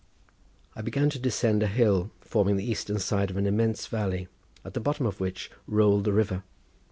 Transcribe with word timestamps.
I 0.75 0.81
began 0.81 1.11
to 1.11 1.27
ascend 1.27 1.61
a 1.61 1.67
hill 1.67 2.09
forming 2.21 2.57
the 2.57 2.63
eastern 2.65 2.97
side 2.97 3.29
of 3.29 3.37
an 3.37 3.45
immense 3.45 3.85
valley, 3.85 4.29
at 4.65 4.73
the 4.73 4.79
bottom 4.79 5.05
of 5.05 5.19
which 5.19 5.51
rolled 5.67 6.05
the 6.05 6.11
river. 6.11 6.41